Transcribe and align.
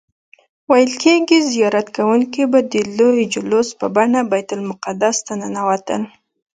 ویل 0.71 0.91
کیږي 1.03 1.39
زیارت 1.53 1.87
کوونکي 1.97 2.43
به 2.51 2.59
د 2.73 2.75
لوی 2.97 3.23
جلوس 3.33 3.69
په 3.79 3.85
بڼه 3.95 4.19
بیت 4.31 4.49
المقدس 4.57 5.17
ته 5.25 5.33
ننوتل. 5.41 6.01